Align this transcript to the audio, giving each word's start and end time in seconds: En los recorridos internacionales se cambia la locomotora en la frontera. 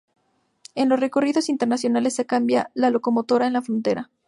En 0.73 0.89
los 0.89 0.99
recorridos 0.99 1.47
internacionales 1.47 2.15
se 2.15 2.25
cambia 2.25 2.71
la 2.73 2.89
locomotora 2.89 3.45
en 3.45 3.53
la 3.53 3.61
frontera. 3.61 4.09